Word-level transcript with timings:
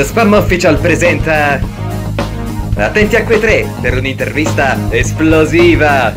The 0.00 0.06
Spam 0.06 0.32
Official 0.32 0.78
presenta 0.78 1.60
Attenti 2.74 3.16
a 3.16 3.22
quei 3.22 3.38
tre 3.38 3.70
per 3.82 3.98
un'intervista 3.98 4.78
esplosiva 4.88 6.10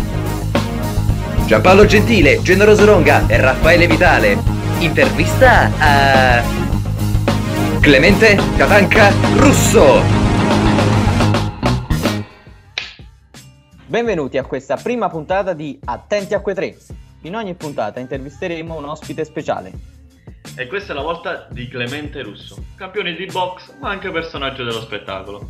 Giampaolo 1.46 1.86
Gentile, 1.86 2.42
Generoso 2.42 2.86
Ronga 2.86 3.28
e 3.28 3.36
Raffaele 3.36 3.86
Vitale 3.86 4.38
Intervista 4.80 5.70
a 5.80 6.44
Clemente 7.82 8.40
Catanca 8.56 9.12
Russo 9.36 10.02
Benvenuti 13.86 14.38
a 14.38 14.46
questa 14.46 14.78
prima 14.78 15.10
puntata 15.10 15.52
di 15.52 15.78
Attenti 15.84 16.34
a 16.34 16.40
quei 16.40 16.56
tre. 16.56 16.78
In 17.24 17.36
ogni 17.36 17.54
puntata 17.56 18.00
intervisteremo 18.00 18.78
un 18.78 18.86
ospite 18.86 19.26
speciale. 19.26 20.03
E 20.56 20.68
questa 20.68 20.94
è 20.94 20.96
la 20.96 21.02
volta 21.02 21.48
di 21.50 21.68
Clemente 21.68 22.22
Russo, 22.22 22.64
campione 22.76 23.16
di 23.16 23.26
box 23.26 23.74
ma 23.80 23.90
anche 23.90 24.12
personaggio 24.12 24.64
dello 24.64 24.82
spettacolo. 24.82 25.50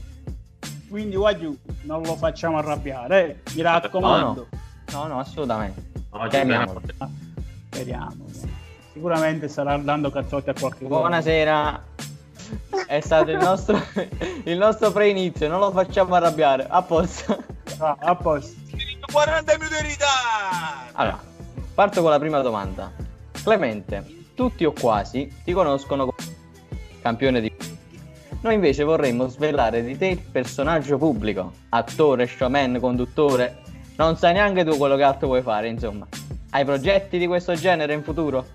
Quindi 0.87 1.17
Wagyu 1.17 1.57
non 1.81 2.03
lo 2.03 2.15
facciamo 2.15 2.57
arrabbiare, 2.57 3.41
eh? 3.43 3.51
mi 3.55 3.61
raccomando. 3.61 4.47
No, 4.93 5.07
no, 5.07 5.19
assolutamente. 5.19 5.91
Oggi 6.11 6.29
Chiamiamolo. 6.29 6.81
Ah, 6.99 7.09
Speriamo. 7.69 8.25
Sicuramente 8.93 9.49
starà 9.49 9.75
dando 9.75 10.09
cazzotti 10.09 10.51
a 10.51 10.53
qualche 10.57 10.85
Buonasera. 10.85 11.83
È 12.87 12.99
stato 13.01 13.31
il 13.31 13.37
nostro, 13.37 13.81
il 14.45 14.57
nostro 14.57 14.91
pre-inizio, 14.93 15.49
non 15.49 15.59
lo 15.59 15.71
facciamo 15.71 16.15
arrabbiare. 16.15 16.65
A 16.69 16.81
posto. 16.81 17.43
Ah, 17.79 17.97
a 17.99 18.15
posto. 18.15 18.55
40 19.11 19.57
minuti 19.57 19.75
di 19.81 19.87
ritardo! 19.89 20.91
Allora, 20.93 21.19
parto 21.73 22.01
con 22.01 22.09
la 22.09 22.19
prima 22.19 22.39
domanda. 22.39 22.89
Clemente, 23.43 24.22
tutti 24.33 24.65
o 24.65 24.71
quasi 24.71 25.31
ti 25.43 25.53
conoscono 25.53 26.05
come 26.05 26.35
campione 27.01 27.41
di... 27.41 27.51
Noi 28.41 28.55
invece 28.55 28.83
vorremmo 28.83 29.27
svelare 29.27 29.83
di 29.83 29.97
te 29.97 30.07
il 30.07 30.19
personaggio 30.19 30.97
pubblico, 30.97 31.53
attore, 31.69 32.27
showman, 32.27 32.79
conduttore. 32.79 33.61
Non 33.95 34.17
sai 34.17 34.33
neanche 34.33 34.65
tu 34.65 34.75
quello 34.77 34.95
che 34.95 35.03
altro 35.03 35.27
vuoi 35.27 35.41
fare, 35.41 35.67
insomma. 35.69 36.07
Hai 36.49 36.65
progetti 36.65 37.17
di 37.17 37.27
questo 37.27 37.53
genere 37.55 37.93
in 37.93 38.03
futuro? 38.03 38.45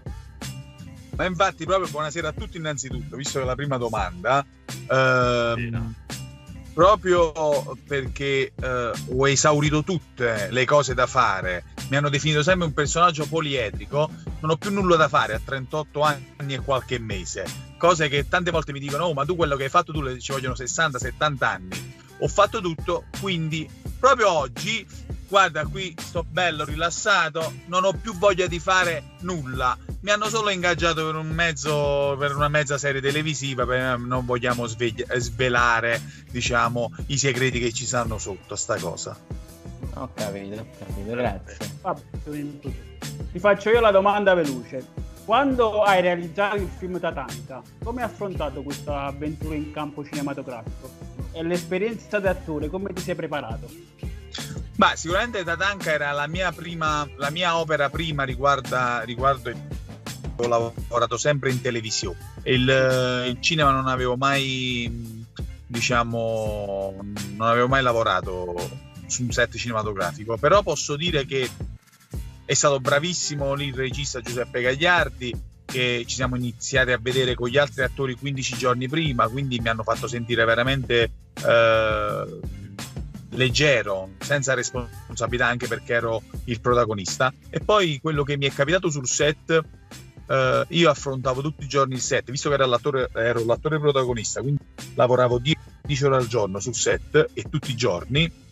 Ma 1.17 1.25
infatti, 1.25 1.65
proprio 1.65 1.89
buonasera 1.91 2.29
a 2.29 2.33
tutti 2.33 2.59
innanzitutto, 2.59 3.17
visto 3.17 3.41
che 3.41 3.45
la 3.45 3.57
prima 3.57 3.77
domanda, 3.77 4.45
ehm, 4.89 5.95
proprio 6.75 7.77
perché 7.89 8.53
eh, 8.55 8.93
ho 9.17 9.29
esaurito 9.29 9.83
tutte 9.83 10.47
le 10.51 10.65
cose 10.65 10.95
da 10.95 11.09
fare, 11.09 11.65
mi 11.91 11.97
hanno 11.97 12.09
definito 12.09 12.45
sempre 12.45 12.67
un 12.67 12.73
personaggio 12.73 13.27
poliedrico, 13.27 14.09
non 14.41 14.51
ho 14.51 14.57
più 14.57 14.71
nulla 14.73 14.97
da 14.97 15.09
fare 15.09 15.35
a 15.35 15.41
38 15.45 16.01
anni 16.01 16.55
e 16.55 16.61
qualche 16.61 16.99
mese, 16.99 17.45
cose 17.77 18.09
che 18.09 18.29
tante 18.29 18.51
volte 18.51 18.73
mi 18.73 18.81
dicono, 18.81 19.05
oh 19.07 19.13
ma 19.15 19.25
tu 19.25 19.37
quello 19.37 19.57
che 19.57 19.65
hai 19.65 19.69
fatto 19.71 19.93
tu 19.93 20.19
ci 20.19 20.33
vogliono 20.33 20.55
60-70 20.55 21.45
anni, 21.45 21.95
ho 22.19 22.29
fatto 22.29 22.61
tutto, 22.61 23.05
quindi 23.21 23.69
proprio 23.99 24.31
oggi, 24.31 24.87
guarda 25.29 25.65
qui 25.67 25.95
sto 25.99 26.25
bello 26.29 26.65
rilassato, 26.65 27.53
non 27.67 27.85
ho 27.85 27.93
più 27.93 28.17
voglia 28.17 28.47
di 28.47 28.59
fare 28.59 29.17
nulla, 29.21 29.77
mi 30.01 30.11
hanno 30.11 30.29
solo 30.29 30.51
ingaggiato 30.51 31.05
per 31.05 31.17
un 31.17 31.29
mezzo 31.29 32.15
per 32.19 32.35
una 32.37 32.49
mezza 32.49 32.79
serie 32.79 33.01
televisiva 33.01 33.67
per- 33.67 33.99
non 33.99 34.25
vogliamo 34.25 34.67
svegli- 34.67 35.05
svelare 35.17 36.01
diciamo 36.31 36.93
i 37.07 37.19
segreti 37.19 37.59
che 37.59 37.73
ci 37.73 37.85
stanno 37.85 38.17
sotto 38.19 38.55
sta 38.55 38.77
cosa 38.79 39.17
Ho 39.95 40.11
capito, 40.15 40.61
ho 40.61 40.67
capito, 40.79 41.11
grazie. 41.11 41.57
Vabbè. 41.83 42.01
Ti 43.33 43.39
faccio 43.39 43.71
io 43.71 43.81
la 43.81 43.91
domanda 43.91 44.35
veloce. 44.35 45.07
Quando 45.25 45.83
hai 45.83 46.01
realizzato 46.01 46.57
il 46.57 46.69
film 46.79 46.99
Tatanka, 46.99 47.63
come 47.85 48.03
hai 48.03 48.09
affrontato 48.09 48.63
questa 48.63 49.05
avventura 49.05 49.55
in 49.55 49.71
campo 49.73 50.05
cinematografico? 50.05 50.91
E 51.33 51.43
l'esperienza 51.43 52.19
da 52.19 52.31
attore, 52.31 52.69
come 52.69 52.93
ti 52.93 53.03
sei 53.03 53.15
preparato? 53.15 53.69
ma 54.79 54.95
sicuramente 54.95 55.43
Tatanka 55.43 55.93
era 55.93 56.13
la 56.13 56.29
mia 56.29 56.53
prima 56.53 57.05
la 57.17 57.31
mia 57.31 57.59
opera 57.59 57.91
prima 57.91 58.23
riguarda, 58.23 59.03
riguardo 59.03 59.51
il 59.51 59.57
ho 60.41 60.47
lavorato 60.47 61.17
sempre 61.17 61.51
in 61.51 61.61
televisione 61.61 62.17
il, 62.45 63.25
il 63.27 63.37
cinema 63.41 63.71
non 63.71 63.89
avevo 63.89 64.17
mai 64.17 65.27
diciamo 65.67 66.95
non 67.37 67.49
avevo 67.49 67.67
mai 67.67 67.83
lavorato 67.83 68.55
su 69.07 69.23
un 69.23 69.33
set 69.33 69.57
cinematografico 69.57 70.37
però 70.37 70.63
posso 70.63 70.97
dire 70.97 71.27
che 71.27 71.51
è 72.49 72.55
stato 72.55 72.81
bravissimo 72.81 73.61
il 73.61 73.75
regista 73.75 74.23
Giuseppe 74.23 74.63
Gagliardi 74.63 75.39
che 75.67 76.05
ci 76.07 76.15
siamo 76.15 76.35
iniziati 76.35 76.93
a 76.93 76.99
vedere 76.99 77.35
con 77.35 77.51
gli 77.51 77.59
altri 77.59 77.83
attori 77.83 78.15
15 78.15 78.57
giorni 78.57 78.89
prima 78.89 79.29
quindi 79.29 79.61
mi 79.61 79.69
hanno 79.69 79.83
fatto 79.83 80.07
sentire 80.07 80.47
veramente 80.47 81.13
eh, 81.47 82.41
leggero 83.33 84.13
senza 84.21 84.55
responsabilità 84.55 85.47
anche 85.47 85.67
perché 85.67 85.93
ero 85.93 86.23
il 86.45 86.59
protagonista. 86.63 87.31
E 87.51 87.61
poi 87.61 87.99
quello 88.01 88.23
che 88.23 88.39
mi 88.39 88.47
è 88.47 88.51
capitato 88.51 88.89
sul 88.89 89.07
set 89.07 89.63
eh, 90.27 90.65
io 90.67 90.89
affrontavo 90.89 91.43
tutti 91.43 91.65
i 91.65 91.69
giorni 91.69 91.97
il 91.97 92.01
set 92.01 92.31
visto 92.31 92.49
che 92.49 92.55
ero 92.55 92.65
l'attore, 92.65 93.11
ero 93.13 93.45
l'attore 93.45 93.79
protagonista 93.79 94.41
quindi 94.41 94.65
lavoravo 94.95 95.39
10 95.39 96.05
ore 96.05 96.17
al 96.17 96.27
giorno 96.27 96.61
sul 96.61 96.75
set 96.75 97.29
e 97.35 97.43
tutti 97.43 97.73
i 97.73 97.77
giorni 97.77 98.47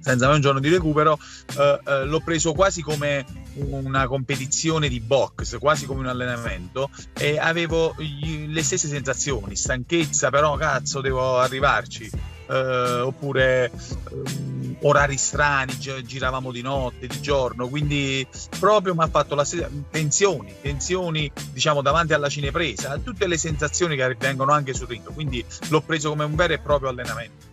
senza 0.00 0.26
mai 0.26 0.36
un 0.36 0.40
giorno 0.40 0.60
di 0.60 0.68
recupero, 0.68 1.18
eh, 1.58 1.80
eh, 1.86 2.04
l'ho 2.04 2.20
preso 2.20 2.52
quasi 2.52 2.82
come 2.82 3.24
una 3.54 4.06
competizione 4.06 4.88
di 4.88 5.00
box, 5.00 5.58
quasi 5.58 5.86
come 5.86 6.00
un 6.00 6.06
allenamento 6.06 6.90
e 7.16 7.38
avevo 7.38 7.94
gli- 7.98 8.46
le 8.48 8.62
stesse 8.62 8.88
sensazioni, 8.88 9.56
stanchezza, 9.56 10.30
però 10.30 10.56
cazzo 10.56 11.00
devo 11.00 11.38
arrivarci. 11.38 12.10
Eh, 12.50 13.00
oppure 13.00 13.70
ehm, 14.10 14.76
orari 14.80 15.16
strani, 15.16 15.76
gi- 15.78 16.02
giravamo 16.04 16.50
di 16.50 16.62
notte, 16.62 17.06
di 17.06 17.20
giorno, 17.20 17.68
quindi 17.68 18.26
proprio 18.58 18.92
mi 18.92 19.04
ha 19.04 19.08
fatto 19.08 19.36
la 19.36 19.44
stessa 19.44 19.68
tensioni, 19.90 20.52
tensioni 20.60 21.30
diciamo 21.52 21.80
davanti 21.80 22.12
alla 22.12 22.28
cinepresa, 22.28 22.98
tutte 22.98 23.28
le 23.28 23.36
sensazioni 23.36 23.94
che 23.94 24.16
vengono 24.18 24.50
anche 24.52 24.74
sul 24.74 24.88
ring, 24.88 25.12
quindi 25.12 25.44
l'ho 25.68 25.80
preso 25.80 26.08
come 26.08 26.24
un 26.24 26.34
vero 26.34 26.54
e 26.54 26.58
proprio 26.58 26.88
allenamento. 26.88 27.46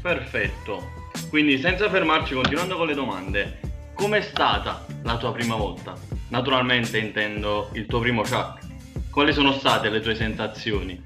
Perfetto. 0.00 0.95
Quindi 1.28 1.58
senza 1.58 1.90
fermarci, 1.90 2.34
continuando 2.34 2.76
con 2.76 2.86
le 2.86 2.94
domande, 2.94 3.60
com'è 3.94 4.20
stata 4.20 4.84
la 5.02 5.16
tua 5.16 5.32
prima 5.32 5.56
volta? 5.56 5.94
Naturalmente 6.28 6.98
intendo 6.98 7.70
il 7.72 7.86
tuo 7.86 8.00
primo 8.00 8.22
Chuck. 8.22 8.64
Quali 9.10 9.32
sono 9.32 9.52
state 9.52 9.88
le 9.88 10.00
tue 10.00 10.14
sensazioni? 10.14 11.02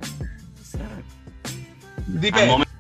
Dipende. 2.05 2.47
momento 2.47 2.71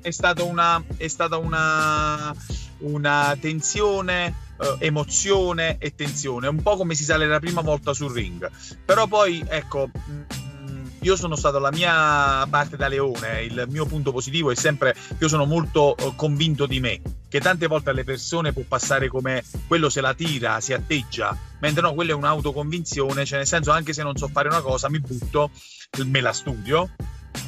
è 0.00 0.10
stata 0.10 0.42
una, 0.42 0.82
è 0.96 1.06
stata 1.06 1.36
una, 1.36 2.34
una 2.78 3.36
tensione, 3.40 4.34
eh, 4.60 4.86
emozione 4.86 5.76
e 5.78 5.94
tensione, 5.94 6.48
un 6.48 6.62
po' 6.62 6.76
come 6.76 6.94
si 6.94 7.04
sale 7.04 7.26
la 7.26 7.38
prima 7.38 7.60
volta 7.60 7.92
sul 7.92 8.12
ring. 8.12 8.50
Però 8.84 9.06
poi, 9.06 9.44
ecco, 9.46 9.90
io 11.00 11.16
sono 11.16 11.36
stato 11.36 11.58
la 11.58 11.70
mia 11.70 12.46
parte 12.48 12.76
da 12.76 12.88
leone, 12.88 13.42
il 13.42 13.66
mio 13.68 13.86
punto 13.86 14.12
positivo 14.12 14.50
è 14.50 14.54
sempre, 14.54 14.94
io 15.18 15.28
sono 15.28 15.44
molto 15.44 15.96
eh, 15.96 16.12
convinto 16.16 16.66
di 16.66 16.80
me, 16.80 17.00
che 17.28 17.40
tante 17.40 17.66
volte 17.66 17.90
alle 17.90 18.04
persone 18.04 18.52
può 18.52 18.62
passare 18.66 19.08
come 19.08 19.44
quello 19.66 19.88
se 19.88 20.00
la 20.00 20.14
tira, 20.14 20.60
si 20.60 20.72
atteggia, 20.72 21.36
mentre 21.60 21.82
no, 21.82 21.94
quella 21.94 22.12
è 22.12 22.14
un'autoconvinzione, 22.14 23.24
cioè 23.24 23.38
nel 23.38 23.46
senso 23.46 23.70
anche 23.70 23.92
se 23.92 24.02
non 24.02 24.16
so 24.16 24.28
fare 24.28 24.48
una 24.48 24.60
cosa 24.60 24.88
mi 24.88 25.00
butto, 25.00 25.50
me 26.04 26.20
la 26.20 26.32
studio 26.32 26.90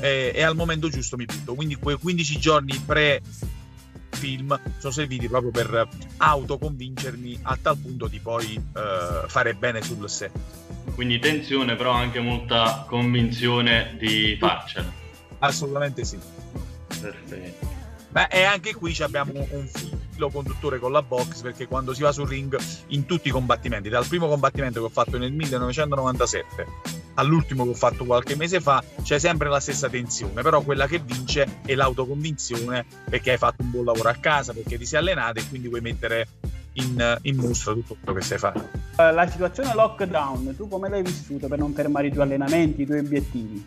e, 0.01 0.33
e 0.35 0.43
al 0.43 0.57
momento 0.57 0.89
giusto 0.89 1.17
mi 1.17 1.25
butto. 1.25 1.55
Quindi 1.55 1.77
quei 1.77 1.97
15 1.97 2.39
giorni 2.39 2.79
pre 2.85 3.21
film 4.21 4.61
sono 4.79 4.93
serviti 4.93 5.27
proprio 5.29 5.51
per 5.51 5.89
autoconvincermi 6.19 7.39
a 7.43 7.59
tal 7.61 7.79
punto 7.79 8.07
di 8.07 8.19
poi 8.19 8.55
eh, 8.55 9.27
fare 9.27 9.55
bene 9.55 9.81
sul 9.83 10.09
set. 10.09 10.33
Quindi 10.95 11.19
tensione, 11.19 11.77
però 11.77 11.93
anche 11.93 12.21
molta 12.21 12.85
convinzione 12.87 13.97
di 13.99 14.37
farcela. 14.39 14.93
Assolutamente 15.39 16.05
sì. 16.05 16.19
Perfetto. 17.01 17.69
Beh, 18.11 18.27
e 18.31 18.43
anche 18.43 18.75
qui 18.75 18.95
abbiamo 19.01 19.33
un 19.35 19.67
filo 19.67 20.29
conduttore 20.31 20.79
con 20.79 20.93
la 20.93 21.01
box 21.01 21.41
perché 21.41 21.67
quando 21.67 21.95
si 21.95 22.03
va 22.03 22.13
sul 22.13 22.29
ring 22.29 22.59
in 22.89 23.07
tutti 23.07 23.29
i 23.29 23.31
combattimenti, 23.31 23.89
dal 23.89 24.07
primo 24.07 24.29
combattimento 24.29 24.81
che 24.81 24.87
ho 24.87 24.91
fatto 24.91 25.17
nel 25.17 25.33
1997 25.33 27.00
all'ultimo 27.21 27.65
che 27.65 27.71
ho 27.71 27.75
fatto 27.75 28.05
qualche 28.05 28.35
mese 28.37 28.61
fa, 28.61 28.83
c'è 29.03 29.19
sempre 29.19 29.49
la 29.49 29.61
stessa 29.61 29.89
tensione, 29.89 30.43
però 30.43 30.61
quella 30.63 30.87
che 30.87 30.99
vince 30.99 31.61
è 31.65 31.75
l'autoconvinzione 31.75 32.85
perché 33.09 33.33
hai 33.33 33.39
fatto 33.39 33.63
un 33.63 33.71
buon 33.71 33.85
lavoro 33.85 34.09
a 34.09 34.15
casa, 34.15 34.53
perché 34.53 34.79
ti 34.79 34.87
sei 34.87 34.99
allenato 34.99 35.39
e 35.39 35.49
quindi 35.49 35.69
vuoi 35.69 35.81
mettere 35.81 36.27
in, 36.75 37.19
in 37.23 37.37
mostra 37.37 37.73
tutto 37.73 37.97
quello 38.03 38.19
che 38.19 38.25
sai 38.25 38.39
fare. 38.39 38.71
Eh, 38.97 39.13
La 39.13 39.29
situazione 39.29 39.75
lockdown, 39.75 40.57
tu 40.57 40.69
come 40.69 40.89
l'hai 40.89 41.03
vissuta 41.03 41.47
per 41.47 41.59
non 41.59 41.73
fermare 41.73 42.09
i 42.09 42.11
tuoi 42.11 42.25
allenamenti, 42.25 42.83
i 42.83 42.87
tuoi 42.87 42.99
obiettivi? 42.99 43.65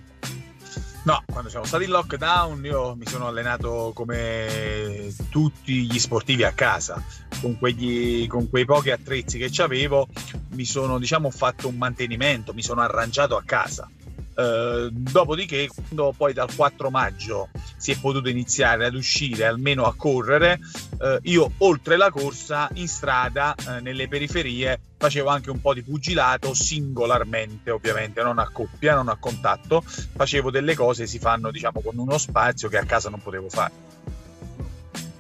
No, 1.04 1.22
quando 1.30 1.50
siamo 1.50 1.66
stati 1.66 1.84
in 1.84 1.90
lockdown 1.90 2.64
io 2.64 2.96
mi 2.96 3.06
sono 3.06 3.28
allenato 3.28 3.92
come 3.94 5.14
tutti 5.30 5.86
gli 5.86 6.00
sportivi 6.00 6.46
a 6.46 6.54
casa, 6.54 7.04
con, 7.42 7.58
quegli, 7.58 8.26
con 8.28 8.50
quei 8.50 8.64
pochi 8.64 8.90
attrezzi 8.90 9.38
che 9.38 9.52
avevo, 9.62 10.08
mi 10.52 10.64
sono 10.64 11.00
diciamo 11.00 11.30
fatto 11.30 11.68
un 11.68 11.76
mantenimento, 11.76 12.54
mi 12.54 12.62
sono 12.62 12.80
arrangiato 12.80 13.36
a 13.36 13.44
casa. 13.46 13.90
Eh, 14.36 14.90
dopodiché, 14.92 15.68
quando 15.68 16.14
poi 16.16 16.32
dal 16.32 16.56
4 16.56 16.90
maggio 16.90 17.50
si 17.84 17.92
è 17.92 18.00
potuto 18.00 18.30
iniziare 18.30 18.86
ad 18.86 18.96
uscire, 18.96 19.46
almeno 19.46 19.84
a 19.84 19.94
correre, 19.94 20.58
eh, 21.02 21.20
io 21.24 21.52
oltre 21.58 21.98
la 21.98 22.12
corsa 22.12 22.70
in 22.76 22.88
strada, 22.88 23.54
eh, 23.56 23.82
nelle 23.82 24.08
periferie, 24.08 24.80
facevo 24.98 25.28
anche 25.28 25.50
un 25.50 25.60
po' 25.60 25.74
di 25.74 25.82
pugilato 25.82 26.54
singolarmente, 26.54 27.72
ovviamente, 27.72 28.24
non 28.24 28.40
a 28.40 28.48
coppia, 28.50 28.96
non 28.96 29.10
a 29.10 29.18
contatto, 29.20 29.84
facevo 29.86 30.50
delle 30.50 30.76
cose 30.76 31.04
che 31.04 31.10
si 31.10 31.20
fanno 31.20 31.52
diciamo 31.52 31.82
con 31.82 31.98
uno 31.98 32.18
spazio 32.18 32.70
che 32.70 32.78
a 32.78 32.86
casa 32.86 33.10
non 33.10 33.22
potevo 33.22 33.50
fare. 33.50 33.72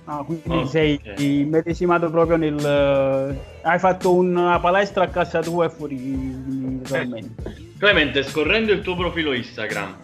Ah, 0.05 0.23
quindi 0.23 0.49
Oh, 0.49 0.65
sei 0.65 1.01
ok. 1.03 1.19
immedesimato 1.19 2.09
proprio 2.09 2.37
nel... 2.37 2.57
eh, 2.65 3.39
hai 3.61 3.79
fatto 3.79 4.13
una 4.13 4.57
palestra 4.61 5.03
a 5.03 5.07
casa 5.09 5.41
tua 5.41 5.65
e 5.65 5.69
fuori 5.69 5.95
quindi, 5.97 6.81
totalmente. 6.83 7.71
Clemente, 7.77 8.23
scorrendo 8.23 8.71
il 8.71 8.81
tuo 8.81 8.95
profilo 8.95 9.33
Instagram, 9.33 9.95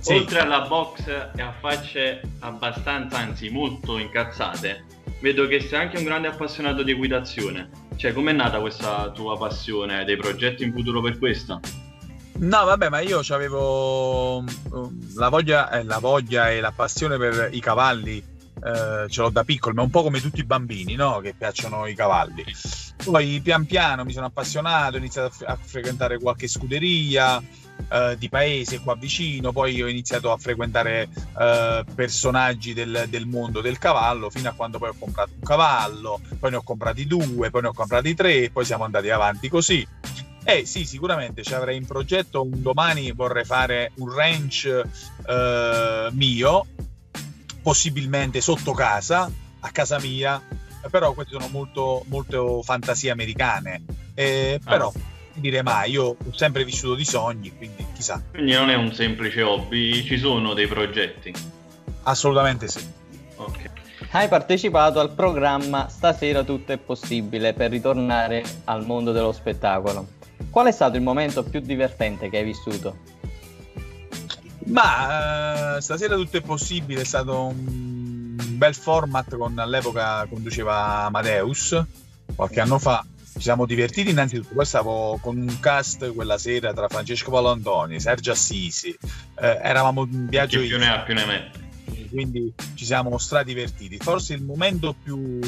Sì. 0.00 0.14
oltre 0.14 0.40
alla 0.40 0.62
box 0.62 1.06
e 1.06 1.42
a 1.42 1.52
facce 1.60 2.22
abbastanza, 2.40 3.18
anzi 3.18 3.50
molto 3.50 3.98
incazzate, 3.98 4.84
vedo 5.20 5.46
che 5.46 5.60
sei 5.60 5.80
anche 5.80 5.98
un 5.98 6.04
grande 6.04 6.28
appassionato 6.28 6.82
di 6.82 6.92
equitazione. 6.92 7.68
Cioè, 7.96 8.12
com'è 8.14 8.32
nata 8.32 8.60
questa 8.60 9.10
tua 9.10 9.36
passione? 9.36 10.04
Dei 10.04 10.16
progetti 10.16 10.64
in 10.64 10.72
futuro 10.72 11.02
per 11.02 11.18
questa? 11.18 11.60
No, 12.38 12.64
vabbè, 12.64 12.88
ma 12.88 13.00
io 13.00 13.20
avevo 13.28 14.42
la 15.16 15.28
voglia, 15.28 15.70
eh, 15.70 15.84
la 15.84 15.98
voglia 15.98 16.50
e 16.50 16.60
la 16.60 16.72
passione 16.74 17.18
per 17.18 17.50
i 17.52 17.60
cavalli, 17.60 18.16
eh, 18.16 19.06
ce 19.06 19.20
l'ho 19.20 19.28
da 19.28 19.44
piccolo, 19.44 19.74
ma 19.74 19.82
un 19.82 19.90
po' 19.90 20.02
come 20.02 20.22
tutti 20.22 20.40
i 20.40 20.44
bambini, 20.44 20.94
no? 20.94 21.20
Che 21.20 21.34
piacciono 21.36 21.86
i 21.86 21.94
cavalli. 21.94 22.44
Poi 23.02 23.40
pian 23.42 23.66
piano 23.66 24.04
mi 24.04 24.12
sono 24.12 24.26
appassionato, 24.26 24.96
ho 24.96 24.98
iniziato 24.98 25.28
a, 25.28 25.30
fre- 25.30 25.46
a 25.46 25.58
frequentare 25.60 26.18
qualche 26.18 26.48
scuderia 26.48 27.42
eh, 27.88 28.16
di 28.18 28.28
paese 28.28 28.80
qua 28.80 28.94
vicino, 28.94 29.52
poi 29.52 29.82
ho 29.82 29.88
iniziato 29.88 30.30
a 30.30 30.36
frequentare 30.36 31.08
eh, 31.38 31.84
personaggi 31.94 32.72
del, 32.72 33.06
del 33.08 33.26
mondo 33.26 33.60
del 33.60 33.78
cavallo, 33.78 34.30
fino 34.30 34.48
a 34.48 34.52
quando 34.52 34.78
poi 34.78 34.90
ho 34.90 34.96
comprato 34.98 35.32
un 35.34 35.42
cavallo, 35.42 36.20
poi 36.38 36.50
ne 36.50 36.56
ho 36.56 36.62
comprati 36.62 37.06
due, 37.06 37.50
poi 37.50 37.62
ne 37.62 37.68
ho 37.68 37.72
comprati 37.72 38.14
tre, 38.14 38.44
e 38.44 38.50
poi 38.50 38.64
siamo 38.64 38.84
andati 38.84 39.10
avanti 39.10 39.48
così. 39.48 39.86
Eh 40.42 40.64
sì, 40.64 40.84
sicuramente 40.84 41.42
ci 41.42 41.54
avrei 41.54 41.76
in 41.76 41.86
progetto 41.86 42.42
un 42.42 42.62
domani 42.62 43.12
vorrei 43.12 43.44
fare 43.44 43.92
un 43.96 44.14
ranch 44.14 44.82
eh, 45.26 46.08
mio, 46.12 46.66
possibilmente 47.62 48.40
sotto 48.40 48.72
casa, 48.72 49.30
a 49.60 49.70
casa 49.70 49.98
mia, 49.98 50.40
però 50.90 51.12
queste 51.12 51.32
sono 51.32 51.48
molto, 51.48 52.04
molto 52.06 52.62
fantasie 52.62 53.10
americane. 53.10 53.82
Eh, 54.14 54.60
Ah. 54.64 54.70
però 54.70 54.92
dire 55.32 55.62
mai, 55.62 55.92
io 55.92 56.04
ho 56.04 56.16
sempre 56.34 56.64
vissuto 56.64 56.94
di 56.94 57.04
sogni, 57.04 57.56
quindi 57.56 57.86
chissà, 57.94 58.22
Quindi 58.30 58.52
non 58.52 58.68
è 58.70 58.74
un 58.74 58.92
semplice 58.92 59.42
hobby, 59.42 60.04
ci 60.04 60.18
sono 60.18 60.54
dei 60.54 60.66
progetti. 60.66 61.32
assolutamente 62.04 62.68
sì. 62.68 62.84
Ok. 63.36 63.70
Hai 64.12 64.28
partecipato 64.28 64.98
al 64.98 65.12
programma 65.12 65.88
Stasera 65.88 66.42
tutto 66.42 66.72
è 66.72 66.78
possibile 66.78 67.52
per 67.54 67.70
ritornare 67.70 68.42
al 68.64 68.84
mondo 68.84 69.12
dello 69.12 69.30
spettacolo. 69.32 70.08
Qual 70.50 70.66
è 70.66 70.72
stato 70.72 70.96
il 70.96 71.02
momento 71.02 71.44
più 71.44 71.60
divertente 71.60 72.28
che 72.28 72.38
hai 72.38 72.44
vissuto? 72.44 72.96
Ma 74.66 75.76
eh, 75.76 75.80
stasera 75.80 76.16
tutto 76.16 76.36
è 76.36 76.40
possibile, 76.42 77.00
è 77.02 77.04
stato 77.04 77.44
un 77.46 77.89
bel 78.60 78.74
format 78.74 79.38
con 79.38 79.58
all'epoca 79.58 80.26
conduceva 80.28 81.06
Amadeus 81.06 81.82
qualche 82.36 82.60
anno 82.60 82.78
fa. 82.78 83.02
Ci 83.32 83.40
siamo 83.40 83.64
divertiti 83.64 84.10
innanzitutto, 84.10 84.52
poi 84.54 84.66
stavo 84.66 85.18
con 85.22 85.38
un 85.38 85.60
cast 85.60 86.12
quella 86.12 86.36
sera 86.36 86.74
tra 86.74 86.86
Francesco 86.86 87.30
Valantoni, 87.30 87.98
Sergio 87.98 88.32
Assisi, 88.32 88.90
eh, 89.40 89.58
eravamo 89.62 90.02
in 90.04 90.26
viaggio 90.26 90.60
Chi 90.60 90.66
più 90.66 90.78
ne 90.78 90.88
ha 90.90 91.00
più 91.00 91.14
ne 91.14 91.24
mette. 91.24 91.68
quindi 92.10 92.52
ci 92.74 92.84
siamo 92.84 93.16
stradivertiti. 93.16 93.96
Forse 93.96 94.34
il 94.34 94.42
momento 94.42 94.94
più 95.02 95.38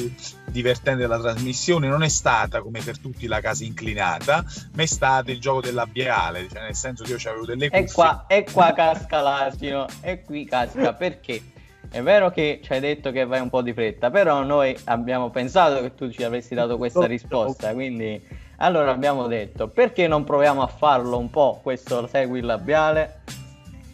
divertente 0.47 1.03
della 1.03 1.21
trasmissione 1.21 1.89
non 1.89 2.03
è 2.03 2.09
stata 2.09 2.63
come 2.63 2.81
per 2.81 2.99
tutti 2.99 3.27
la 3.27 3.41
casa 3.41 3.65
inclinata, 3.65 4.43
ma 4.75 4.83
è 4.83 4.87
stato 4.87 5.33
il 5.33 5.39
gioco 5.39 5.61
del 5.61 5.75
labiale, 5.75 6.49
cioè 6.49 6.63
nel 6.63 6.75
senso 6.75 7.05
che 7.05 7.11
io 7.11 7.19
avevo 7.29 7.45
delle 7.45 7.69
cuffie. 7.69 7.85
E 7.85 7.93
qua, 7.93 8.25
e 8.27 8.47
qua 8.51 8.73
casca 8.73 9.21
l'asino, 9.21 9.87
e 10.01 10.23
qui 10.23 10.47
casca 10.47 10.95
perché? 10.95 11.52
È 11.91 12.01
vero 12.01 12.31
che 12.31 12.61
ci 12.63 12.73
hai 12.73 12.81
detto 12.81 13.11
che 13.11 13.27
vai 13.27 13.41
un 13.41 13.51
po' 13.51 13.63
di 13.63 13.73
fretta, 13.73 14.11
però 14.11 14.43
noi 14.43 14.77
abbiamo 14.85 15.31
pensato 15.31 15.81
che 15.83 15.95
tu 15.95 16.11
ci 16.11 16.23
avresti 16.23 16.55
dato 16.55 16.77
questa 16.79 17.07
risposta, 17.07 17.73
quindi 17.73 18.21
allora 18.57 18.93
abbiamo 18.93 19.27
detto 19.27 19.69
perché 19.69 20.07
non 20.07 20.25
proviamo 20.25 20.63
a 20.63 20.67
farlo 20.69 21.19
un 21.19 21.29
po' 21.31 21.61
questo 21.63 22.07
segui 22.07 22.39
il 22.39 22.47
labiale? 22.47 23.21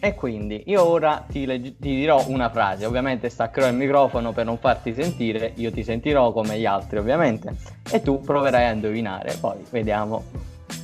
E 0.01 0.15
quindi 0.15 0.63
io 0.67 0.85
ora 0.85 1.25
ti, 1.29 1.45
legg- 1.45 1.75
ti 1.81 1.97
dirò 1.97 2.23
una 2.29 2.51
frase, 2.51 2.87
ovviamente 2.87 3.29
staccherò 3.29 3.67
il 3.67 3.75
microfono 3.75 4.31
per 4.33 4.45
non 4.45 4.59
farti 4.59 4.95
sentire, 4.95 5.53
io 5.57 5.73
ti 5.73 5.83
sentirò 5.83 6.31
come 6.33 6.57
gli 6.57 6.67
altri 6.67 6.99
ovviamente, 6.99 7.57
e 7.91 8.01
tu 8.01 8.21
proverai 8.21 8.67
a 8.67 8.71
indovinare, 8.71 9.37
poi 9.41 9.57
vediamo, 9.71 10.25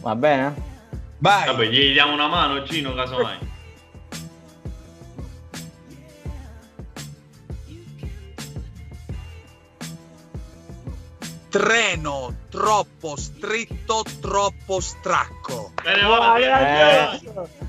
va 0.00 0.16
bene? 0.16 0.54
Vai! 1.18 1.46
Vabbè, 1.46 1.66
gli 1.66 1.92
diamo 1.92 2.12
una 2.12 2.26
mano, 2.26 2.62
Gino, 2.64 2.92
casomai. 2.92 3.52
Treno 11.54 12.34
troppo 12.50 13.14
stretto, 13.16 14.02
troppo 14.20 14.80
stracco. 14.80 15.70
Bene, 15.84 16.02
va 16.02 16.36
Eh, 16.36 17.20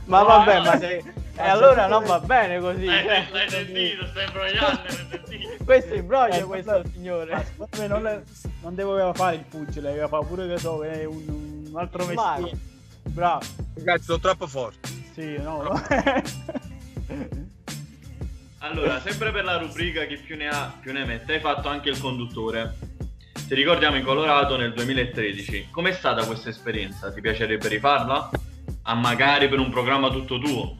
ma 0.06 0.24
vabbè, 0.24 0.60
ma 0.62 0.80
se... 0.80 1.04
E 1.36 1.48
allora 1.48 1.86
non 1.86 2.04
va 2.04 2.20
bene 2.20 2.60
così. 2.60 2.86
Eh, 2.88 3.28
l'hai 3.30 3.48
sentito, 3.48 4.08
stai 4.08 4.26
imbrogliando, 4.26 4.82
l'hai 4.88 5.08
sentito. 5.12 5.64
Questo 5.64 5.94
è 5.94 5.98
imbroglio, 5.98 6.34
Eh, 6.34 6.44
questo 6.46 6.72
vabbè. 6.72 6.90
signore. 6.94 7.54
Vabbè, 7.58 7.88
non, 7.88 8.02
le- 8.02 8.24
non 8.64 8.74
doveva 8.74 9.14
fare 9.14 9.36
il 9.36 9.44
pugile, 9.48 9.90
aveva 9.90 10.08
fatto 10.08 10.26
pure 10.26 10.48
che 10.48 10.58
so, 10.58 10.80
un, 10.80 11.68
un 11.70 11.72
altro 11.76 12.06
mestiere. 12.08 12.58
Bravo. 13.04 13.46
Ragazzi, 13.76 14.04
sono 14.06 14.20
troppo 14.20 14.48
forte. 14.48 14.90
Sì, 15.14 15.38
no, 15.38 15.62
no. 15.62 15.82
Allora, 18.60 19.00
sempre 19.00 19.32
per 19.32 19.44
la 19.44 19.58
rubrica 19.58 20.06
chi 20.06 20.18
più 20.18 20.36
ne 20.36 20.48
ha 20.48 20.74
più 20.82 20.92
ne 20.92 21.06
mette, 21.06 21.34
hai 21.36 21.40
fatto 21.40 21.68
anche 21.70 21.90
il 21.90 22.00
conduttore. 22.00 22.85
Ti 23.48 23.54
ricordiamo 23.54 23.96
in 23.96 24.04
Colorado 24.04 24.58
nel 24.58 24.74
2013. 24.74 25.68
Com'è 25.70 25.92
stata 25.92 26.26
questa 26.26 26.50
esperienza? 26.50 27.12
Ti 27.12 27.22
piacerebbe 27.22 27.68
rifarla? 27.68 28.32
Ah, 28.82 28.96
magari 28.96 29.48
per 29.48 29.60
un 29.60 29.70
programma 29.70 30.10
tutto 30.10 30.40
tuo. 30.40 30.78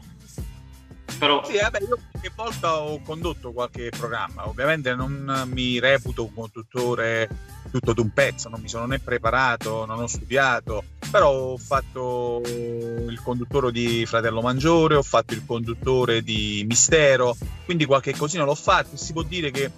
Però 1.16 1.44
Sì, 1.44 1.58
vabbè, 1.58 1.78
io 1.80 1.98
qualche 2.10 2.32
volta 2.34 2.80
ho 2.82 3.00
condotto 3.02 3.52
qualche 3.52 3.90
programma. 3.96 4.48
Ovviamente 4.48 4.96
non 4.96 5.44
mi 5.52 5.78
reputo 5.78 6.24
un 6.24 6.34
conduttore 6.34 7.28
tutto 7.70 7.92
d'un 7.92 8.12
pezzo, 8.12 8.48
non 8.48 8.60
mi 8.60 8.68
sono 8.68 8.86
né 8.86 8.98
preparato, 8.98 9.86
non 9.86 10.02
ho 10.02 10.06
studiato, 10.08 10.82
però 11.10 11.30
ho 11.30 11.56
fatto 11.56 12.42
il 12.44 13.20
conduttore 13.22 13.70
di 13.70 14.04
Fratello 14.06 14.40
Maggiore, 14.40 14.96
ho 14.96 15.02
fatto 15.02 15.34
il 15.34 15.44
conduttore 15.46 16.22
di 16.22 16.64
Mistero, 16.66 17.36
quindi 17.64 17.84
qualche 17.84 18.14
cosina 18.16 18.44
l'ho 18.44 18.54
fatto 18.56 18.94
e 18.94 18.98
si 18.98 19.12
può 19.12 19.22
dire 19.22 19.50
che 19.50 19.70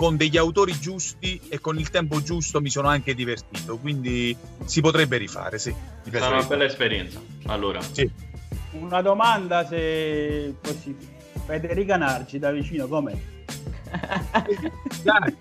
con 0.00 0.16
degli 0.16 0.38
autori 0.38 0.72
giusti 0.80 1.38
e 1.50 1.60
con 1.60 1.78
il 1.78 1.90
tempo 1.90 2.22
giusto 2.22 2.62
mi 2.62 2.70
sono 2.70 2.88
anche 2.88 3.14
divertito, 3.14 3.76
quindi 3.76 4.34
si 4.64 4.80
potrebbe 4.80 5.18
rifare, 5.18 5.58
sì. 5.58 5.68
Mi 6.04 6.10
sarà 6.18 6.36
una 6.38 6.46
bella 6.46 6.64
esperienza. 6.64 7.20
Allora, 7.48 7.82
Sì. 7.82 8.10
Una 8.70 9.02
domanda 9.02 9.66
se 9.66 10.54
possibile. 10.58 11.06
Federica 11.44 11.98
Narci 11.98 12.38
da 12.38 12.50
vicino 12.50 12.86
com'è? 12.88 13.12
Dai. 15.04 15.36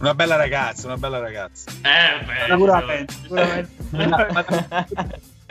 Una 0.00 0.14
bella 0.14 0.36
ragazza, 0.36 0.88
una 0.88 0.98
bella 0.98 1.20
ragazza. 1.20 1.70
eh, 1.70 2.22
beh, 2.22 2.52
Sicuramente, 2.52 3.14
ci 3.14 3.20
sicuramente. 3.22 3.70
Ma, 3.92 4.26
ma- 4.30 4.86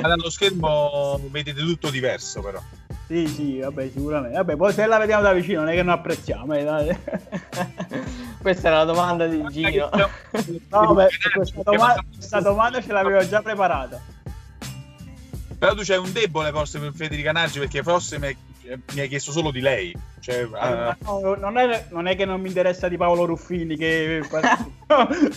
ma 0.02 0.08
dallo 0.08 0.30
schermo 0.30 1.20
vedete 1.32 1.62
tutto 1.62 1.90
diverso 1.90 2.42
però. 2.42 2.62
Sì, 3.08 3.26
sì, 3.28 3.60
vabbè, 3.60 3.90
sicuramente. 3.90 4.36
Vabbè, 4.36 4.58
poi 4.58 4.74
se 4.74 4.86
la 4.86 4.98
vediamo 4.98 5.22
da 5.22 5.32
vicino 5.32 5.62
non 5.62 5.70
è 5.70 5.76
che 5.76 5.82
non 5.84 5.94
apprezziamo. 5.94 6.54
eh, 6.54 6.64
dai. 6.66 6.98
Questa 8.42 8.68
era 8.68 8.78
la 8.80 8.84
domanda 8.84 9.28
di 9.28 9.42
Gino. 9.50 9.90
No, 10.70 10.94
beh, 10.94 11.08
questa, 11.34 11.64
domanda, 11.64 12.04
questa 12.14 12.42
domanda 12.42 12.82
ce 12.82 12.92
l'avevo 12.92 13.26
già 13.28 13.42
preparata. 13.42 14.00
Però 15.58 15.74
tu 15.74 15.82
c'hai 15.84 15.98
un 15.98 16.12
debole 16.12 16.52
forse 16.52 16.80
per 16.80 16.92
Federica 16.94 17.32
Naggi 17.32 17.60
perché 17.60 17.82
forse 17.82 18.20
mi, 18.20 18.38
hai 19.00 19.08
chiesto 19.08 19.32
solo 19.32 19.52
di 19.52 19.62
lei. 19.62 19.96
Cioè, 20.20 20.44
eh, 20.44 20.96
No, 21.00 21.36
non, 21.36 21.58
è, 21.58 21.88
non 21.90 22.08
è 22.08 22.16
che 22.16 22.26
non 22.26 22.42
mi 22.42 22.50
interessa 22.50 22.90
di 22.90 22.98
Paolo 22.98 23.26
Ruffini 23.26 23.76
che... 23.76 24.22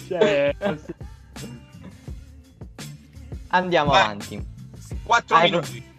cioè. 0.09 0.55
Andiamo 3.49 3.91
Vai. 3.91 4.03
avanti. 4.03 4.45
quattro 5.05 5.37
Hai 5.37 5.50
minuti. 5.50 5.89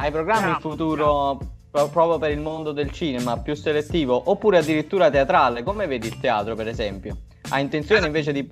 Hai 0.00 0.10
programmi 0.10 0.48
in 0.48 0.60
futuro 0.60 1.38
pro- 1.70 1.88
proprio 1.88 2.16
per 2.16 2.30
il 2.30 2.40
mondo 2.40 2.72
del 2.72 2.90
cinema 2.90 3.36
più 3.36 3.54
selettivo 3.54 4.30
oppure 4.30 4.56
addirittura 4.56 5.10
teatrale? 5.10 5.62
Come 5.62 5.86
vedi 5.86 6.06
il 6.06 6.18
teatro, 6.18 6.54
per 6.54 6.68
esempio? 6.68 7.18
Hai 7.50 7.60
intenzione 7.60 8.06
invece 8.06 8.32
di 8.32 8.48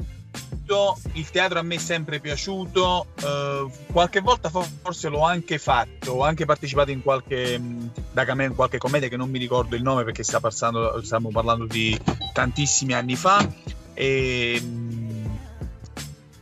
il 1.15 1.31
teatro 1.31 1.59
a 1.59 1.63
me 1.63 1.77
è 1.77 1.79
sempre 1.79 2.21
piaciuto, 2.21 3.07
eh, 3.23 3.67
qualche 3.91 4.21
volta 4.21 4.51
forse 4.51 5.09
l'ho 5.09 5.25
anche 5.25 5.57
fatto, 5.57 6.13
ho 6.13 6.23
anche 6.23 6.45
partecipato 6.45 6.91
in 6.91 7.03
qualche, 7.03 7.59
da 8.13 8.27
Camen, 8.27 8.55
qualche 8.55 8.77
commedia 8.77 9.09
che 9.09 9.17
non 9.17 9.31
mi 9.31 9.39
ricordo 9.39 9.75
il 9.75 9.83
nome 9.83 10.05
perché 10.05 10.23
sta 10.23 10.41
passando, 10.41 11.03
stiamo 11.03 11.31
parlando 11.31 11.65
di 11.65 11.99
tantissimi 12.35 12.93
anni 12.93 13.17
fa, 13.17 13.39
e, 13.95 14.63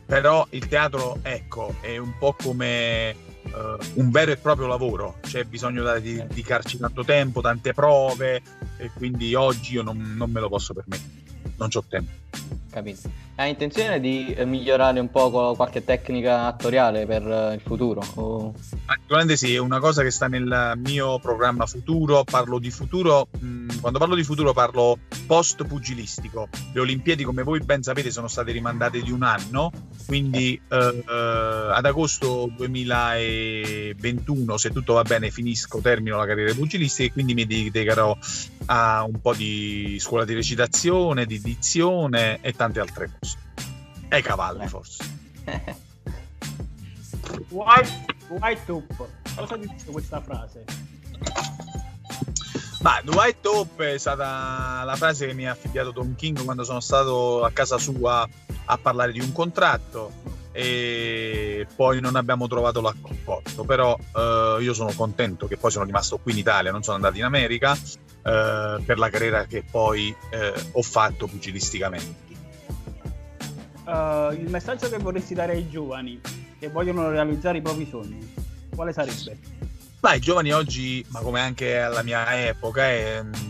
però 0.05 0.45
il 0.49 0.67
teatro 0.67 1.19
ecco 1.21 1.75
è 1.79 1.95
un 1.95 2.11
po' 2.19 2.35
come 2.37 3.26
uh, 3.53 3.99
un 3.99 4.11
vero 4.11 4.31
e 4.31 4.37
proprio 4.37 4.67
lavoro, 4.67 5.17
c'è 5.21 5.43
bisogno 5.43 5.97
di 5.99 6.15
dedicarci 6.15 6.77
tanto 6.77 7.03
tempo, 7.03 7.41
tante 7.41 7.73
prove 7.73 8.41
e 8.77 8.91
quindi 8.95 9.33
oggi 9.35 9.73
io 9.73 9.83
non, 9.83 10.13
non 10.15 10.31
me 10.31 10.39
lo 10.39 10.49
posso 10.49 10.73
permettere, 10.73 11.46
non 11.57 11.69
ho 11.73 11.83
tempo. 11.87 12.11
Capito. 12.69 13.09
Hai 13.35 13.51
intenzione 13.51 13.99
di 13.99 14.33
eh, 14.33 14.45
migliorare 14.45 14.99
un 14.99 15.11
po' 15.11 15.53
qualche 15.55 15.83
tecnica 15.83 16.47
attoriale 16.47 17.05
per 17.05 17.21
eh, 17.21 17.53
il 17.53 17.61
futuro? 17.61 18.01
O... 18.15 18.53
Sicuramente 18.99 19.37
sì, 19.37 19.53
è 19.53 19.59
una 19.59 19.79
cosa 19.79 20.01
che 20.01 20.09
sta 20.09 20.27
nel 20.27 20.73
mio 20.77 21.19
programma 21.19 21.67
futuro. 21.67 22.23
Parlo 22.23 22.57
di 22.57 22.71
futuro, 22.71 23.27
mh, 23.39 23.45
mm, 23.45 23.69
quando 23.79 23.99
parlo 23.99 24.15
di 24.15 24.23
futuro 24.23 24.53
parlo 24.53 24.97
post 25.27 25.65
pugilistico. 25.65 26.49
Le 26.73 26.79
Olimpiadi, 26.79 27.23
come 27.23 27.43
voi 27.43 27.59
ben 27.59 27.83
sapete, 27.83 28.09
sono 28.09 28.27
state 28.27 28.51
rimandate 28.51 29.01
di 29.01 29.11
un 29.11 29.21
anno, 29.21 29.71
quindi 30.07 30.59
eh, 30.67 31.03
eh, 31.07 31.71
ad 31.73 31.85
agosto 31.85 32.49
2021, 32.55 34.57
se 34.57 34.71
tutto 34.71 34.93
va 34.93 35.03
bene, 35.03 35.29
finisco, 35.29 35.79
termino 35.79 36.17
la 36.17 36.25
carriera 36.25 36.55
pugilistica 36.55 37.09
e 37.09 37.13
quindi 37.13 37.35
mi 37.35 37.45
dedicherò 37.45 38.17
a 38.65 39.03
un 39.03 39.21
po' 39.21 39.33
di 39.33 39.97
scuola 39.99 40.25
di 40.25 40.33
recitazione, 40.33 41.25
di 41.25 41.39
dizione 41.47 42.39
e 42.41 42.51
tante 42.53 42.79
altre 42.81 43.09
cose. 43.17 43.37
E 44.09 44.21
cavalli, 44.21 44.63
eh. 44.63 44.67
forse. 44.67 45.03
white, 47.49 48.05
white 48.27 48.71
Up, 48.71 49.07
cosa 49.35 49.57
dice 49.57 49.85
questa 49.85 50.21
frase? 50.21 50.65
Ma 52.81 53.01
Dwight 53.03 53.45
Hope 53.45 53.95
è 53.95 53.97
stata 53.97 54.83
la 54.83 54.95
frase 54.95 55.25
che 55.25 55.33
mi 55.33 55.47
ha 55.47 55.51
affibbiato 55.51 55.91
Tom 55.91 56.15
King 56.15 56.43
quando 56.43 56.63
sono 56.63 56.79
stato 56.79 57.43
a 57.43 57.51
casa 57.51 57.77
sua 57.77 58.27
a 58.65 58.77
parlare 58.77 59.11
di 59.11 59.19
un 59.19 59.31
contratto 59.31 60.11
e 60.51 61.65
poi 61.75 61.99
non 61.99 62.15
abbiamo 62.15 62.47
trovato 62.47 62.81
l'accordo 62.81 63.63
però 63.63 63.97
eh, 64.15 64.57
io 64.61 64.73
sono 64.73 64.91
contento 64.95 65.47
che 65.47 65.57
poi 65.57 65.71
sono 65.71 65.85
rimasto 65.85 66.17
qui 66.17 66.33
in 66.33 66.37
Italia 66.37 66.71
non 66.71 66.83
sono 66.83 66.95
andato 66.95 67.17
in 67.17 67.23
America 67.23 67.75
eh, 68.23 68.81
per 68.85 68.97
la 68.97 69.09
carriera 69.09 69.45
che 69.45 69.63
poi 69.69 70.15
eh, 70.29 70.53
ho 70.71 70.81
fatto 70.81 71.27
pugilisticamente 71.27 72.27
uh, 73.87 74.31
il 74.33 74.49
messaggio 74.49 74.89
che 74.89 74.97
vorresti 74.97 75.33
dare 75.33 75.53
ai 75.53 75.69
giovani 75.69 76.19
che 76.59 76.69
vogliono 76.69 77.09
realizzare 77.09 77.59
i 77.59 77.61
propri 77.61 77.87
sogni, 77.89 78.33
quale 78.75 78.91
sarebbe? 78.93 79.37
Ma 79.99 80.13
i 80.13 80.19
giovani 80.19 80.51
oggi, 80.51 81.05
ma 81.09 81.19
come 81.19 81.39
anche 81.39 81.77
alla 81.79 82.01
mia 82.03 82.47
epoca, 82.47 82.83
è, 82.83 83.21
mh, 83.21 83.46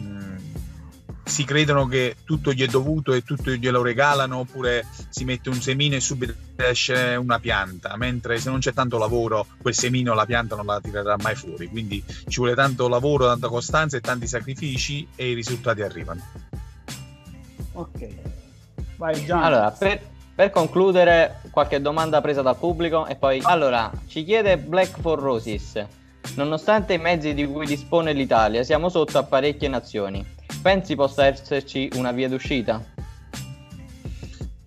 si 1.28 1.44
credono 1.44 1.88
che 1.88 2.16
tutto 2.24 2.54
gli 2.54 2.64
è 2.64 2.68
dovuto 2.68 3.14
e 3.14 3.24
tutto 3.24 3.52
glielo 3.52 3.82
regalano, 3.82 4.38
oppure 4.38 4.86
si 5.10 5.24
mette 5.24 5.50
un 5.50 5.62
semino 5.62 5.96
e 5.96 6.00
subito 6.00 6.34
esce 6.56 7.16
una 7.16 7.40
pianta, 7.40 7.96
mentre 7.98 8.40
se 8.40 8.50
non 8.50 8.60
c'è 8.60 8.74
tanto 8.74 8.98
lavoro, 8.98 9.46
quel 9.62 9.76
semino 9.76 10.14
la 10.14 10.26
pianta 10.26 10.56
non 10.56 10.66
la 10.66 10.80
tirerà 10.82 11.16
mai 11.22 11.36
fuori. 11.36 11.68
Quindi 11.68 12.04
ci 12.28 12.38
vuole 12.38 12.56
tanto 12.56 12.88
lavoro, 12.88 13.26
tanta 13.28 13.48
costanza 13.48 13.98
e 13.98 14.02
tanti 14.02 14.28
sacrifici 14.28 15.08
e 15.16 15.32
i 15.32 15.34
risultati 15.34 15.82
arrivano. 15.82 16.22
Ok. 17.74 18.08
Vai 18.96 19.24
Gian. 19.26 19.44
Allora, 19.44 19.72
per, 19.72 20.02
per 20.34 20.50
concludere, 20.50 21.42
qualche 21.52 21.80
domanda 21.80 22.22
presa 22.22 22.42
dal 22.42 22.58
pubblico 22.58 23.06
e 23.06 23.16
poi... 23.16 23.40
Allora, 23.44 23.92
ci 24.08 24.24
chiede 24.24 24.58
Black 24.58 25.00
for 25.00 25.20
Roses. 25.20 25.86
Nonostante 26.36 26.94
i 26.94 26.98
mezzi 26.98 27.34
di 27.34 27.46
cui 27.46 27.66
dispone 27.66 28.14
l'Italia, 28.14 28.64
siamo 28.64 28.90
sotto 28.90 29.18
a 29.18 29.24
parecchie 29.24 29.68
nazioni. 29.68 30.36
Pensi 30.62 30.96
possa 30.96 31.26
esserci 31.26 31.90
una 31.96 32.12
via 32.12 32.28
d'uscita? 32.28 32.84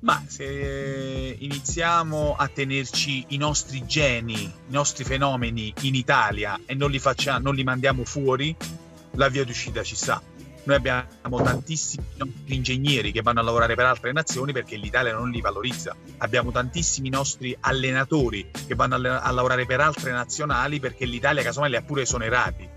Ma 0.00 0.22
se 0.26 1.36
iniziamo 1.38 2.34
a 2.36 2.48
tenerci 2.48 3.26
i 3.28 3.36
nostri 3.36 3.84
geni, 3.84 4.42
i 4.42 4.52
nostri 4.68 5.04
fenomeni 5.04 5.74
in 5.82 5.94
Italia 5.94 6.58
e 6.64 6.74
non 6.74 6.90
li, 6.90 6.98
facciamo, 6.98 7.40
non 7.40 7.54
li 7.54 7.64
mandiamo 7.64 8.04
fuori, 8.04 8.56
la 9.12 9.28
via 9.28 9.44
d'uscita 9.44 9.82
ci 9.82 9.94
sta. 9.94 10.22
Noi 10.62 10.76
abbiamo 10.76 11.42
tantissimi 11.42 12.04
ingegneri 12.46 13.12
che 13.12 13.20
vanno 13.20 13.40
a 13.40 13.42
lavorare 13.42 13.74
per 13.74 13.86
altre 13.86 14.12
nazioni 14.12 14.52
perché 14.52 14.76
l'Italia 14.76 15.12
non 15.12 15.30
li 15.30 15.40
valorizza. 15.40 15.94
Abbiamo 16.18 16.50
tantissimi 16.50 17.10
nostri 17.10 17.54
allenatori 17.60 18.50
che 18.66 18.74
vanno 18.74 18.94
a 18.94 19.30
lavorare 19.30 19.66
per 19.66 19.80
altre 19.80 20.12
nazionali 20.12 20.80
perché 20.80 21.04
l'Italia 21.04 21.42
casomai 21.42 21.70
li 21.70 21.76
ha 21.76 21.82
pure 21.82 22.02
esonerati. 22.02 22.68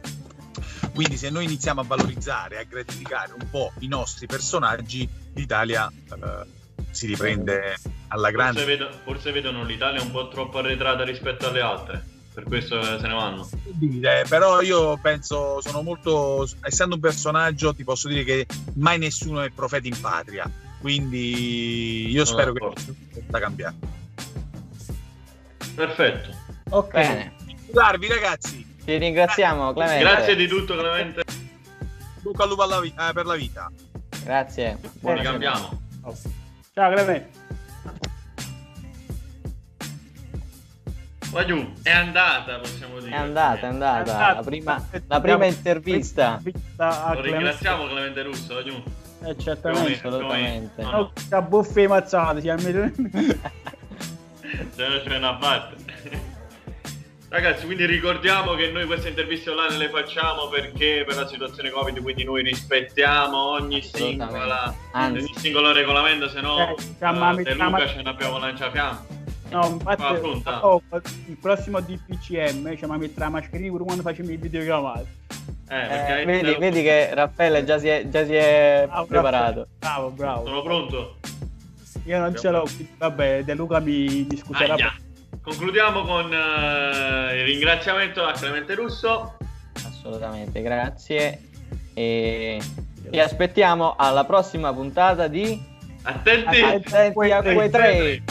Quindi 0.94 1.18
se 1.18 1.30
noi 1.30 1.46
iniziamo 1.46 1.82
a 1.82 1.84
valorizzare, 1.84 2.60
a 2.60 2.64
gratificare 2.64 3.34
un 3.34 3.50
po' 3.50 3.72
i 3.80 3.88
nostri 3.88 4.28
personaggi, 4.28 5.08
l'Italia 5.34 5.90
eh, 5.90 6.46
si 6.92 7.08
riprende 7.08 7.78
alla 8.10 8.30
grande. 8.32 8.62
Forse, 8.62 8.78
vedo, 8.78 8.92
forse 9.04 9.32
vedono 9.32 9.64
l'Italia 9.64 10.02
un 10.02 10.12
po' 10.12 10.28
troppo 10.28 10.60
arretrata 10.60 11.04
rispetto 11.04 11.48
alle 11.48 11.62
altre 11.62 12.12
per 12.34 12.46
questo 12.46 12.82
se 12.82 13.08
ne 13.08 13.14
vanno. 13.14 13.48
Eh, 13.80 14.26
però 14.28 14.62
io 14.62 14.98
penso, 14.98 15.62
sono 15.62 15.84
molto, 15.84 16.48
essendo 16.62 16.96
un 16.96 17.02
personaggio, 17.02 17.76
ti 17.76 17.84
posso 17.84 18.08
dire 18.08 18.24
che 18.24 18.48
mai 18.76 18.98
nessuno 18.98 19.42
è 19.42 19.52
profeta 19.52 19.88
in 19.88 20.00
patria, 20.00 20.50
quindi 20.80 22.10
io 22.10 22.26
spero 22.26 22.54
che 22.54 22.60
possa 22.60 23.40
cambiare. 23.40 23.76
Perfetto. 25.76 26.30
Ok. 26.70 26.94
Bene. 26.94 27.34
Darvi 27.72 28.08
ragazzi. 28.08 28.73
Ti 28.86 28.98
ringraziamo 28.98 29.72
Clemente. 29.74 30.04
Grazie 30.04 30.36
di 30.36 30.48
tutto 30.48 30.76
Clemente. 30.76 31.24
Bocca 32.22 32.44
al 32.44 32.50
lupo 32.50 32.80
vi- 32.82 32.94
eh, 32.98 33.14
per 33.14 33.26
la 33.26 33.36
vita. 33.36 33.72
Grazie. 34.24 34.78
Buon 35.00 35.22
cambiamo. 35.22 35.82
Ciao 36.74 36.92
Clemente. 36.92 37.42
Va 41.32 41.46
giù, 41.46 41.74
è 41.82 41.90
andata, 41.90 42.60
possiamo 42.60 43.00
dire. 43.00 43.16
È 43.16 43.18
andata, 43.18 43.62
è 43.62 43.66
andata. 43.70 43.96
È 44.06 44.14
andata. 44.14 44.34
La, 44.36 44.44
prima, 44.44 44.88
la 45.08 45.22
prima 45.22 45.46
intervista. 45.46 46.40
Lo 46.44 47.22
ringraziamo 47.22 47.88
Clemente 47.88 48.22
Russo, 48.22 48.54
va 48.54 48.64
giù. 48.64 48.84
Eh, 49.24 49.38
certamente, 49.38 49.94
assolutamente. 49.94 50.84
No, 50.84 51.12
no. 51.30 51.42
buffe 51.42 51.88
mazzate, 51.88 52.42
si 52.42 52.48
Ce 54.76 54.88
ne 54.88 55.02
c'è 55.02 55.18
una 55.18 55.36
parte. 55.36 55.83
Ragazzi, 57.34 57.66
quindi 57.66 57.88
ricordiamo 57.88 58.54
che 58.54 58.70
noi 58.70 58.86
queste 58.86 59.10
interviste 59.10 59.50
online 59.50 59.78
le 59.78 59.90
facciamo 59.90 60.50
perché 60.50 61.04
per 61.04 61.16
la 61.16 61.28
situazione 61.28 61.72
Covid, 61.72 62.00
quindi 62.00 62.24
noi 62.24 62.44
rispettiamo 62.44 63.36
ogni, 63.36 63.82
singola, 63.82 64.72
ogni 64.94 65.34
singolo 65.38 65.72
regolamento, 65.72 66.30
se 66.30 66.42
no 66.42 66.60
eh, 66.60 67.08
uh, 67.08 67.42
De 67.42 67.56
Luca 67.56 67.88
ce 67.88 68.04
ne 68.04 68.10
abbiamo 68.12 68.38
lanciato 68.38 68.70
fiamma. 68.70 69.06
No, 69.50 69.68
infatti, 69.68 70.44
oh, 70.62 70.82
il 71.26 71.38
prossimo 71.42 71.80
DPCM 71.80 72.78
cioè, 72.78 72.88
mi 72.88 72.98
metterà 73.00 73.26
la 73.26 73.32
mascherina 73.32 73.72
pure 73.72 73.84
quando 73.84 74.04
facciamo 74.04 74.30
i 74.30 74.38
videochiamate. 74.38 75.08
Eh, 75.70 76.22
eh, 76.22 76.26
vedi, 76.26 76.56
vedi, 76.60 76.84
che 76.84 77.16
Raffaele 77.16 77.64
già 77.64 77.80
si 77.80 77.88
è, 77.88 78.08
già 78.10 78.24
si 78.26 78.36
è 78.36 78.84
bravo, 78.86 79.08
preparato. 79.08 79.68
Bravo, 79.80 80.10
bravo. 80.12 80.46
Sono 80.46 80.62
pronto. 80.62 81.16
Io 82.06 82.20
non 82.20 82.36
ce 82.36 82.52
l'ho, 82.52 82.70
vabbè, 83.00 83.44
De 83.44 83.56
Luca 83.56 83.80
mi, 83.80 84.28
mi 84.30 84.38
scuserà. 84.38 84.76
Ah, 84.76 84.94
Concludiamo 85.44 86.04
con 86.04 86.28
uh, 86.28 87.36
il 87.36 87.44
ringraziamento 87.44 88.24
a 88.24 88.32
Clemente 88.32 88.76
Russo. 88.76 89.36
Assolutamente, 89.86 90.62
grazie. 90.62 91.50
E 91.94 92.62
vi 93.10 93.20
aspettiamo 93.20 93.96
alla 93.98 94.24
prossima 94.24 94.74
puntata 94.74 95.28
di 95.28 95.62
Attenti, 96.04 96.62
Attenti 96.62 97.32
a 97.32 97.42
quei 97.42 97.70
tre. 97.70 98.22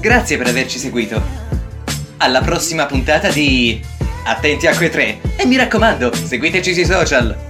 Grazie 0.00 0.36
per 0.36 0.46
averci 0.46 0.78
seguito. 0.78 1.49
Alla 2.22 2.42
prossima 2.42 2.84
puntata 2.84 3.30
di 3.30 3.80
Attenti 4.24 4.66
a 4.66 4.76
quei 4.76 4.90
tre 4.90 5.20
e 5.36 5.46
mi 5.46 5.56
raccomando, 5.56 6.12
seguiteci 6.14 6.74
sui 6.74 6.84
social. 6.84 7.49